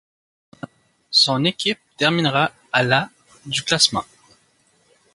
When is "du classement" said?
3.45-4.03